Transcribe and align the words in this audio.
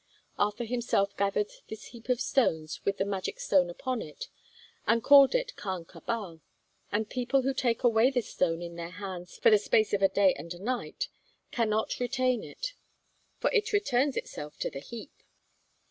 Arthur 0.39 0.63
himself 0.63 1.15
gathered 1.15 1.51
this 1.67 1.85
heap 1.89 2.09
of 2.09 2.19
stones, 2.19 2.81
with 2.83 2.97
the 2.97 3.05
magic 3.05 3.39
stone 3.39 3.69
upon 3.69 4.01
it, 4.01 4.29
and 4.87 5.03
called 5.03 5.35
it 5.35 5.55
Carn 5.55 5.85
Cabal; 5.85 6.41
and 6.91 7.07
people 7.07 7.43
who 7.43 7.53
take 7.53 7.83
away 7.83 8.09
this 8.09 8.27
stone 8.27 8.63
in 8.63 8.77
their 8.77 8.89
hands 8.89 9.37
for 9.37 9.51
the 9.51 9.59
space 9.59 9.93
of 9.93 10.01
a 10.01 10.09
day 10.09 10.33
and 10.39 10.55
a 10.55 10.59
night 10.59 11.07
cannot 11.51 11.99
retain 11.99 12.43
it, 12.43 12.73
for 13.37 13.51
it 13.51 13.71
returns 13.73 14.17
itself 14.17 14.57
to 14.57 14.71
the 14.71 14.79
heap. 14.79 15.13